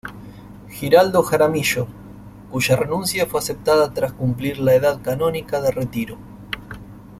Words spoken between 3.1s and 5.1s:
fue aceptada tras cumplir la edad